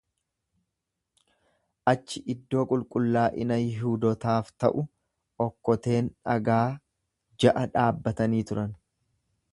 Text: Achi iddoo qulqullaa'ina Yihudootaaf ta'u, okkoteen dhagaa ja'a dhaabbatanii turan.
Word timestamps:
Achi 1.93 2.21
iddoo 2.35 2.63
qulqullaa'ina 2.71 3.59
Yihudootaaf 3.65 4.51
ta'u, 4.65 4.87
okkoteen 5.47 6.09
dhagaa 6.31 6.61
ja'a 7.45 7.67
dhaabbatanii 7.77 8.45
turan. 8.53 8.79